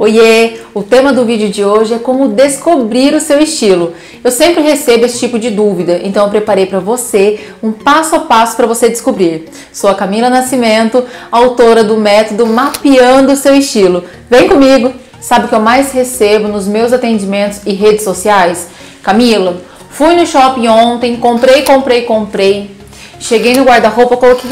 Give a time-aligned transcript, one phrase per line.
[0.00, 0.52] Oiê!
[0.72, 3.92] O tema do vídeo de hoje é como descobrir o seu estilo.
[4.24, 8.20] Eu sempre recebo esse tipo de dúvida, então eu preparei para você um passo a
[8.20, 9.50] passo para você descobrir.
[9.70, 14.02] Sou a Camila Nascimento, autora do método Mapeando o seu estilo.
[14.30, 14.90] Vem comigo!
[15.20, 18.68] Sabe o que eu mais recebo nos meus atendimentos e redes sociais?
[19.02, 19.60] Camila,
[19.90, 22.70] fui no shopping ontem, comprei, comprei, comprei.
[23.18, 24.48] Cheguei no guarda-roupa, coloquei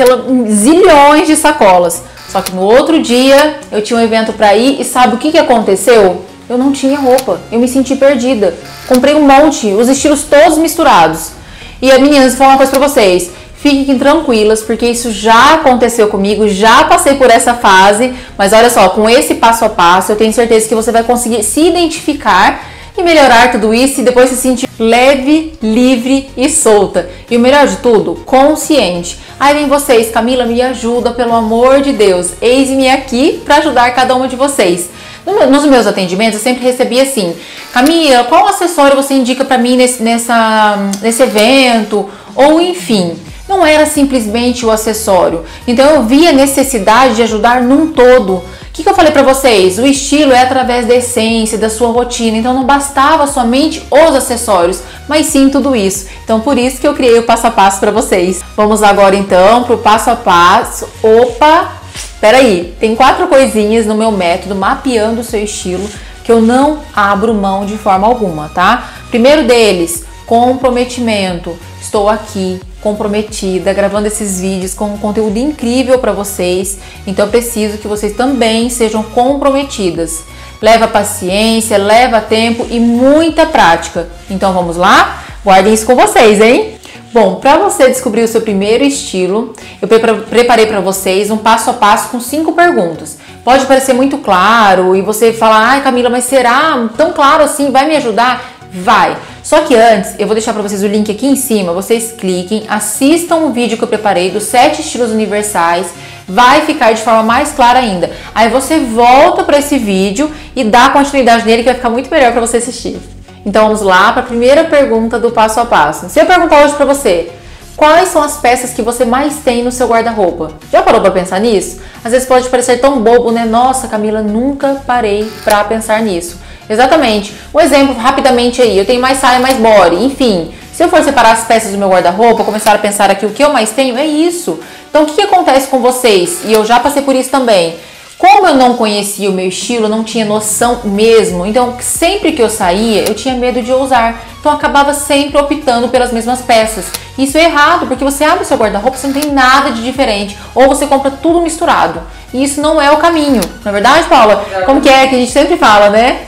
[0.51, 2.03] zilhões de sacolas.
[2.29, 5.33] Só que no outro dia eu tinha um evento para ir e sabe o que,
[5.33, 6.25] que aconteceu?
[6.49, 8.55] Eu não tinha roupa, eu me senti perdida.
[8.87, 11.33] Comprei um monte, os estilos todos misturados.
[11.81, 13.31] E meninas, vou falar uma coisa pra vocês.
[13.57, 18.89] Fiquem tranquilas, porque isso já aconteceu comigo, já passei por essa fase, mas olha só,
[18.91, 22.63] com esse passo a passo, eu tenho certeza que você vai conseguir se identificar
[22.99, 27.09] e melhorar tudo isso e depois se sentir leve, livre e solta.
[27.31, 29.19] E o melhor de tudo, consciente.
[29.39, 32.33] Aí vem vocês, Camila, me ajuda, pelo amor de Deus.
[32.43, 34.91] Eis-me aqui para ajudar cada uma de vocês.
[35.25, 37.35] Nos meus atendimentos, eu sempre recebi assim:
[37.73, 42.09] Camila, qual acessório você indica para mim nesse, nessa, nesse evento?
[42.35, 43.17] Ou enfim,
[43.49, 45.45] não era simplesmente o acessório.
[45.67, 48.43] Então eu via necessidade de ajudar num todo
[48.79, 49.77] que, que eu falei para vocês?
[49.77, 52.37] O estilo é através da essência, da sua rotina.
[52.37, 56.07] Então não bastava somente os acessórios, mas sim tudo isso.
[56.23, 58.41] Então por isso que eu criei o passo a passo para vocês.
[58.57, 60.89] Vamos agora então pro passo a passo.
[61.03, 61.73] Opa!
[62.21, 65.89] Peraí, tem quatro coisinhas no meu método mapeando o seu estilo
[66.23, 68.91] que eu não abro mão de forma alguma, tá?
[69.11, 71.59] Primeiro deles, comprometimento.
[71.81, 76.79] Estou aqui comprometida, gravando esses vídeos com um conteúdo incrível para vocês.
[77.07, 80.25] Então eu preciso que vocês também sejam comprometidas.
[80.61, 84.09] Leva paciência, leva tempo e muita prática.
[84.29, 85.23] Então vamos lá?
[85.45, 86.75] Guardem isso com vocês, hein?
[87.13, 91.73] Bom, para você descobrir o seu primeiro estilo, eu preparei para vocês um passo a
[91.73, 93.19] passo com cinco perguntas.
[93.43, 97.71] Pode parecer muito claro e você falar, ai Camila, mas será tão claro assim?
[97.71, 98.53] Vai me ajudar?
[98.71, 99.17] Vai!
[99.49, 102.65] Só que antes, eu vou deixar para vocês o link aqui em cima, vocês cliquem,
[102.69, 105.87] assistam o vídeo que eu preparei dos sete estilos universais,
[106.29, 108.11] vai ficar de forma mais clara ainda.
[108.35, 112.33] Aí você volta para esse vídeo e dá continuidade nele que vai ficar muito melhor
[112.33, 113.01] para você assistir.
[113.47, 116.11] Então vamos lá para a primeira pergunta do passo a passo.
[116.11, 117.33] Se eu perguntar hoje para você,
[117.75, 120.53] quais são as peças que você mais tem no seu guarda-roupa?
[120.71, 121.81] Já parou para pensar nisso?
[122.05, 123.47] Às vezes pode parecer tão bobo, né?
[123.47, 126.37] Nossa, Camila, nunca parei para pensar nisso.
[126.69, 127.35] Exatamente.
[127.55, 130.53] Um exemplo rapidamente aí, eu tenho mais saia, mais body, enfim.
[130.73, 133.43] Se eu for separar as peças do meu guarda-roupa, começar a pensar aqui o que
[133.43, 134.61] eu mais tenho, é isso.
[134.89, 136.41] Então o que, que acontece com vocês?
[136.45, 137.77] E eu já passei por isso também.
[138.19, 142.51] Como eu não conhecia o meu estilo, não tinha noção mesmo, então sempre que eu
[142.51, 144.25] saía, eu tinha medo de ousar.
[144.41, 146.87] Então acabava sempre optando pelas mesmas peças.
[147.17, 150.69] Isso é errado, porque você abre seu guarda-roupa, você não tem nada de diferente, ou
[150.69, 152.03] você compra tudo misturado.
[152.33, 153.41] E isso não é o caminho.
[153.65, 154.45] Na é verdade, Paula?
[154.67, 156.21] Como que é que a gente sempre fala, né?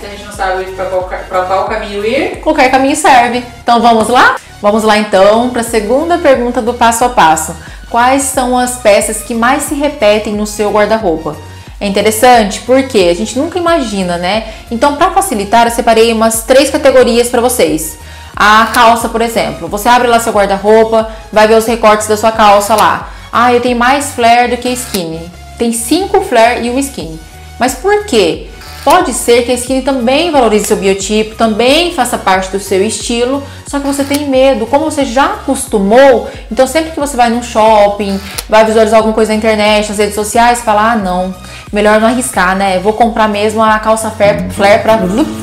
[1.28, 2.40] Para qual caminho ir?
[2.40, 3.44] Qualquer caminho serve.
[3.62, 4.36] Então vamos lá?
[4.62, 7.54] Vamos lá então para a segunda pergunta do passo a passo.
[7.88, 11.36] Quais são as peças que mais se repetem no seu guarda-roupa?
[11.80, 14.52] É interessante porque a gente nunca imagina, né?
[14.70, 17.98] Então, para facilitar, eu separei umas três categorias para vocês.
[18.36, 22.32] A calça, por exemplo, você abre lá seu guarda-roupa, vai ver os recortes da sua
[22.32, 23.10] calça lá.
[23.32, 25.30] Ah, eu tenho mais flare do que skinny.
[25.58, 27.18] Tem cinco flare e um skinny.
[27.58, 28.49] Mas por quê?
[28.82, 33.42] Pode ser que a skin também valorize seu biotipo, também faça parte do seu estilo,
[33.66, 34.66] só que você tem medo.
[34.66, 38.18] Como você já acostumou, então sempre que você vai num shopping,
[38.48, 41.34] vai visualizar alguma coisa na internet, nas redes sociais, fala: ah, não,
[41.70, 42.78] melhor não arriscar, né?
[42.78, 44.48] Vou comprar mesmo a calça flare
[44.82, 44.98] para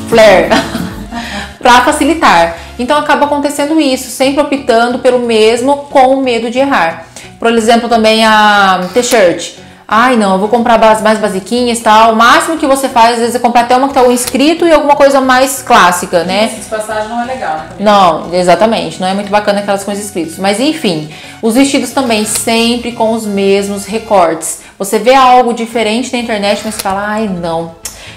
[0.10, 0.50] flare.
[1.60, 2.58] para facilitar.
[2.80, 7.06] Então acaba acontecendo isso, sempre optando pelo mesmo com medo de errar.
[7.40, 9.67] Por exemplo, também a t-shirt.
[9.90, 12.12] Ai, não, eu vou comprar mais basiquinhas e tal.
[12.12, 14.68] O máximo que você faz, às vezes, é comprar até uma que tá um inscrito
[14.68, 16.58] e alguma coisa mais clássica, né?
[16.60, 17.70] Essa passagem não é legal, né?
[17.80, 19.00] Não, exatamente.
[19.00, 20.38] Não é muito bacana aquelas coisas escritas.
[20.38, 21.10] Mas enfim,
[21.42, 24.60] os vestidos também sempre com os mesmos recortes.
[24.78, 27.72] Você vê algo diferente na internet, mas fala, ai, não.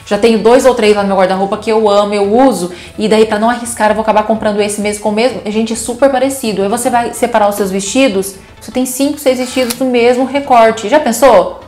[0.04, 3.08] Já tenho dois ou três lá no meu guarda-roupa que eu amo, eu uso, e
[3.08, 5.40] daí para não arriscar, eu vou acabar comprando esse mesmo com o mesmo.
[5.46, 6.62] Gente, é super parecido.
[6.64, 10.88] Aí você vai separar os seus vestidos, você tem cinco, seis vestidos do mesmo recorte.
[10.88, 11.60] Já pensou?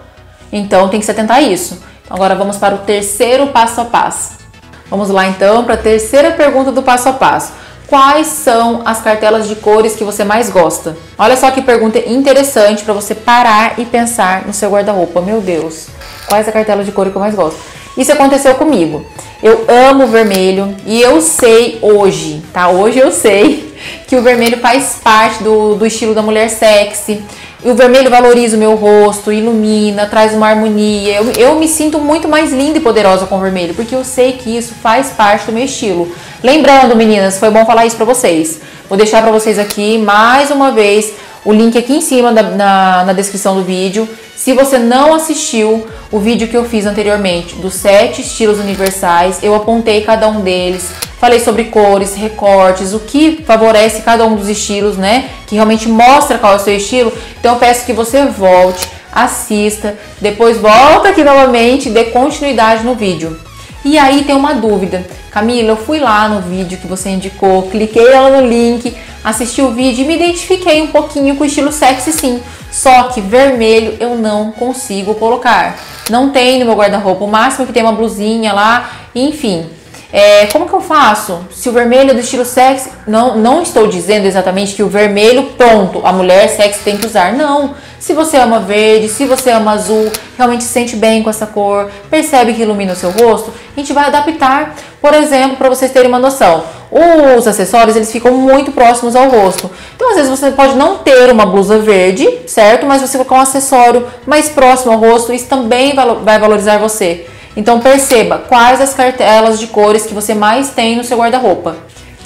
[0.52, 1.82] Então tem que se atentar a isso.
[2.04, 4.42] Então, agora vamos para o terceiro passo a passo.
[4.90, 7.52] Vamos lá então para a terceira pergunta do passo a passo.
[7.86, 10.96] Quais são as cartelas de cores que você mais gosta?
[11.18, 15.20] Olha só que pergunta interessante para você parar e pensar no seu guarda-roupa.
[15.20, 15.88] Meu Deus,
[16.26, 17.58] quais a cartela de cor que eu mais gosto?
[17.96, 19.04] Isso aconteceu comigo.
[19.42, 22.68] Eu amo vermelho e eu sei hoje, tá?
[22.68, 23.74] Hoje eu sei
[24.06, 27.20] que o vermelho faz parte do, do estilo da mulher sexy,
[27.64, 31.16] o vermelho valoriza o meu rosto, ilumina, traz uma harmonia.
[31.16, 34.32] Eu, eu me sinto muito mais linda e poderosa com o vermelho, porque eu sei
[34.32, 36.12] que isso faz parte do meu estilo.
[36.40, 38.60] Lembrando, meninas, foi bom falar isso pra vocês.
[38.88, 43.04] Vou deixar pra vocês aqui mais uma vez o link aqui em cima da, na,
[43.04, 44.08] na descrição do vídeo.
[44.42, 49.54] Se você não assistiu o vídeo que eu fiz anteriormente dos sete estilos universais, eu
[49.54, 50.90] apontei cada um deles,
[51.20, 55.30] falei sobre cores, recortes, o que favorece cada um dos estilos, né?
[55.46, 57.12] Que realmente mostra qual é o seu estilo.
[57.38, 62.96] Então eu peço que você volte, assista, depois volta aqui novamente e dê continuidade no
[62.96, 63.38] vídeo.
[63.84, 65.05] E aí tem uma dúvida.
[65.31, 68.94] Camila, eu fui lá no vídeo que você indicou, cliquei lá no link,
[69.25, 72.43] assisti o vídeo e me identifiquei um pouquinho com o estilo sexy sim.
[72.70, 75.79] Só que vermelho eu não consigo colocar.
[76.08, 77.25] Não tem no meu guarda-roupa.
[77.25, 79.67] O máximo que tem uma blusinha lá, enfim.
[80.12, 81.40] É, como que eu faço?
[81.50, 85.44] Se o vermelho é do estilo sexy, não, não estou dizendo exatamente que o vermelho,
[85.56, 87.32] pronto, a mulher sexy tem que usar.
[87.32, 87.75] Não.
[88.02, 91.88] Se você ama verde, se você ama azul, realmente se sente bem com essa cor,
[92.10, 94.75] percebe que ilumina o seu rosto, a gente vai adaptar.
[95.00, 99.70] Por exemplo, para vocês terem uma noção, os acessórios eles ficam muito próximos ao rosto.
[99.94, 102.87] Então, às vezes você pode não ter uma blusa verde, certo?
[102.87, 105.94] Mas você colocar um acessório mais próximo ao rosto, isso também
[106.25, 107.25] vai valorizar você.
[107.56, 111.76] Então perceba quais as cartelas de cores que você mais tem no seu guarda-roupa.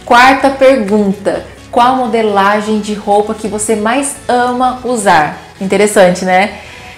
[0.06, 1.44] Quarta pergunta:
[1.76, 5.36] qual modelagem de roupa que você mais ama usar?
[5.60, 6.54] Interessante, né?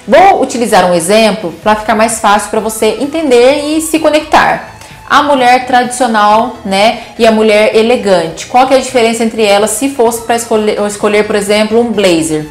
[0.06, 4.76] Vou utilizar um exemplo para ficar mais fácil para você entender e se conectar.
[5.10, 8.46] A mulher tradicional, né, e a mulher elegante.
[8.46, 11.90] Qual que é a diferença entre elas se fosse para escolher, escolher, por exemplo, um
[11.90, 12.46] blazer?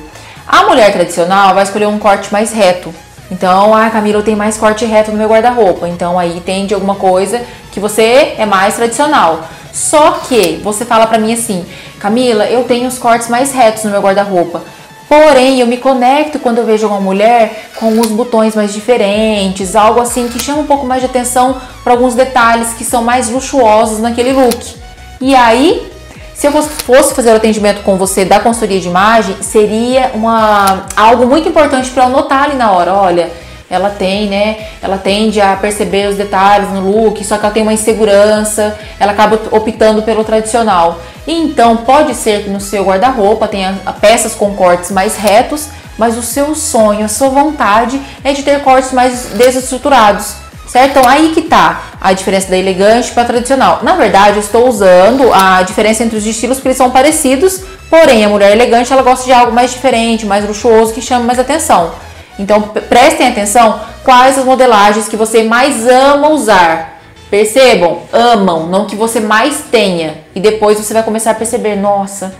[0.45, 2.93] A mulher tradicional vai escolher um corte mais reto,
[3.29, 5.87] então, ah, Camila, eu tenho mais corte reto no meu guarda-roupa.
[5.87, 7.41] Então, aí tem de alguma coisa
[7.71, 9.41] que você é mais tradicional.
[9.77, 11.63] Só que você fala pra mim assim,
[11.99, 14.63] Camila, eu tenho os cortes mais retos no meu guarda-roupa.
[15.07, 20.01] Porém, eu me conecto quando eu vejo uma mulher com os botões mais diferentes, algo
[20.01, 23.99] assim que chama um pouco mais de atenção para alguns detalhes que são mais luxuosos
[23.99, 24.75] naquele look.
[25.21, 25.91] E aí
[26.33, 31.27] se eu fosse fazer o atendimento com você da consultoria de imagem, seria uma, algo
[31.27, 32.93] muito importante para eu notar ali na hora.
[32.93, 33.31] Olha,
[33.69, 34.67] ela tem, né?
[34.81, 39.11] Ela tende a perceber os detalhes no look, só que ela tem uma insegurança, ela
[39.11, 40.99] acaba optando pelo tradicional.
[41.27, 45.67] Então, pode ser que no seu guarda-roupa tenha peças com cortes mais retos,
[45.97, 50.99] mas o seu sonho, a sua vontade é de ter cortes mais desestruturados certo?
[50.99, 53.79] Então aí que tá a diferença da elegante para tradicional.
[53.81, 58.23] Na verdade, eu estou usando a diferença entre os estilos porque eles são parecidos, porém
[58.23, 61.91] a mulher elegante ela gosta de algo mais diferente, mais luxuoso, que chama mais atenção.
[62.39, 66.99] Então prestem atenção quais as modelagens que você mais ama usar.
[67.29, 70.19] Percebam, amam, não que você mais tenha.
[70.33, 72.33] E depois você vai começar a perceber, nossa,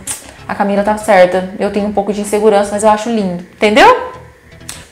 [0.48, 1.50] a Camila tá certa.
[1.60, 3.44] Eu tenho um pouco de insegurança, mas eu acho lindo.
[3.56, 4.08] Entendeu?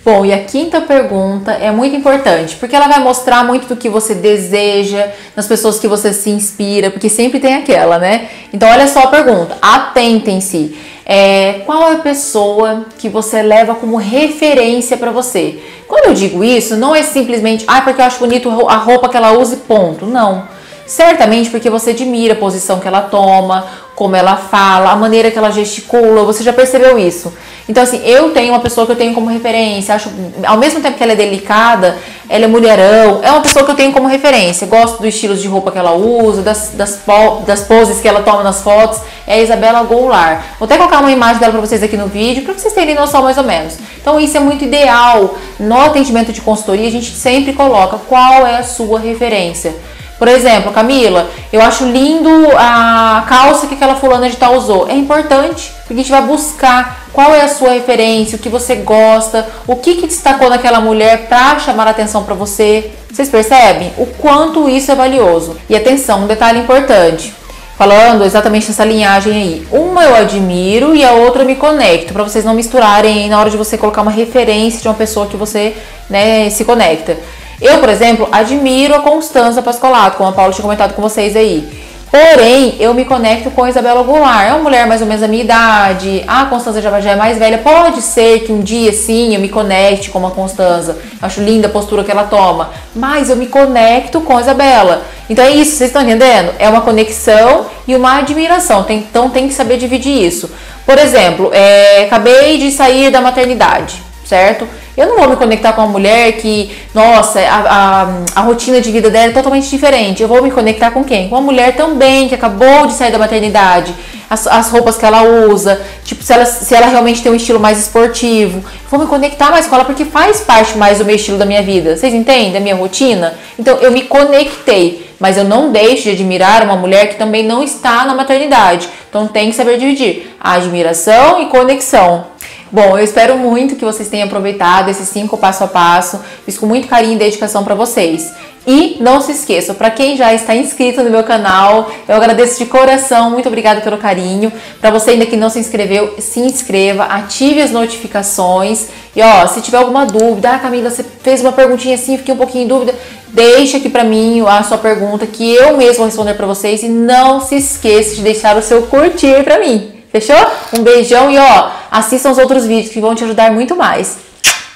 [0.06, 3.90] Bom, e a quinta pergunta é muito importante, porque ela vai mostrar muito do que
[3.90, 8.28] você deseja, nas pessoas que você se inspira, porque sempre tem aquela, né?
[8.54, 10.78] Então, olha só a pergunta, atentem-se.
[11.06, 15.60] É, qual é a pessoa que você leva como referência para você?
[15.88, 19.16] Quando eu digo isso, não é simplesmente, ah, porque eu acho bonito a roupa que
[19.16, 20.08] ela usa e ponto.
[20.08, 20.55] Não.
[20.86, 23.66] Certamente porque você admira a posição que ela toma,
[23.96, 27.34] como ela fala, a maneira que ela gesticula, você já percebeu isso.
[27.68, 30.12] Então, assim, eu tenho uma pessoa que eu tenho como referência, acho,
[30.46, 31.98] ao mesmo tempo que ela é delicada,
[32.30, 34.68] ela é mulherão, é uma pessoa que eu tenho como referência.
[34.68, 37.02] Gosto do estilo de roupa que ela usa, das, das,
[37.46, 39.00] das poses que ela toma nas fotos.
[39.26, 40.42] É a Isabela Goulart.
[40.60, 43.24] Vou até colocar uma imagem dela pra vocês aqui no vídeo, pra vocês terem noção
[43.24, 43.78] mais ou menos.
[44.00, 45.36] Então, isso é muito ideal.
[45.60, 49.76] No atendimento de consultoria, a gente sempre coloca qual é a sua referência.
[50.18, 54.88] Por exemplo, Camila, eu acho lindo a calça que aquela fulana de tal usou.
[54.88, 58.76] É importante, porque a gente vai buscar qual é a sua referência, o que você
[58.76, 62.92] gosta, o que, que destacou naquela mulher para chamar a atenção para você.
[63.12, 65.58] Vocês percebem o quanto isso é valioso?
[65.70, 67.34] E atenção, um detalhe importante.
[67.78, 69.68] Falando exatamente nessa linhagem aí.
[69.70, 73.50] Uma eu admiro e a outra eu me conecto, para vocês não misturarem na hora
[73.50, 75.76] de você colocar uma referência de uma pessoa que você
[76.10, 77.18] né, se conecta.
[77.62, 81.86] Eu, por exemplo, admiro a Constança Pascolato, como a Paula tinha comentado com vocês aí.
[82.12, 84.48] Porém, eu me conecto com a Isabela Goulart.
[84.48, 86.24] É uma mulher mais ou menos da minha idade.
[86.26, 87.58] A Constança já, é mais velha.
[87.58, 90.98] Pode ser que um dia sim eu me conecte com a Constança.
[91.22, 92.70] Acho linda a postura que ela toma.
[92.96, 95.02] Mas eu me conecto com a Isabela.
[95.30, 96.54] Então é isso, vocês estão entendendo?
[96.58, 98.84] É uma conexão e uma admiração.
[98.84, 100.50] Tem, então tem que saber dividir isso.
[100.86, 104.02] Por exemplo, é, acabei de sair da maternidade.
[104.26, 104.68] certo?
[104.98, 108.92] Eu não vou me conectar com uma mulher que, nossa, a, a, a, rotina de
[108.92, 110.24] vida dela é totalmente diferente.
[110.24, 111.28] Eu vou me conectar com quem?
[111.28, 113.94] Com uma mulher também que acabou de sair da maternidade,
[114.30, 117.60] as, as roupas que ela usa, tipo, se ela, se ela realmente tem um estilo
[117.60, 118.64] mais esportivo.
[118.90, 121.62] Vou me conectar mais com ela porque faz parte mais do meu estilo da minha
[121.62, 121.98] vida.
[121.98, 122.54] Vocês entendem?
[122.54, 123.34] Da minha rotina?
[123.60, 127.62] Então eu me conectei, mas eu não deixo de admirar uma mulher que também não
[127.62, 128.88] está na maternidade.
[129.10, 132.35] Então tem que saber dividir admiração e conexão.
[132.72, 136.20] Bom, eu espero muito que vocês tenham aproveitado esses cinco passo a passo.
[136.46, 138.34] Fiz com muito carinho e dedicação para vocês.
[138.68, 142.66] E não se esqueça, para quem já está inscrito no meu canal, eu agradeço de
[142.66, 144.52] coração, muito obrigada pelo carinho.
[144.82, 148.88] Para você ainda que não se inscreveu, se inscreva, ative as notificações.
[149.16, 152.38] E ó, se tiver alguma dúvida, ah, Camila, você fez uma perguntinha assim, fiquei um
[152.38, 152.96] pouquinho em dúvida,
[153.28, 156.90] deixa aqui para mim a sua pergunta que eu mesmo vou responder para vocês e
[156.90, 159.95] não se esqueça de deixar o seu curtir para mim.
[160.16, 160.48] Fechou?
[160.72, 164.18] Um beijão e ó, assistam os outros vídeos que vão te ajudar muito mais.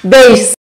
[0.04, 0.52] Beijos!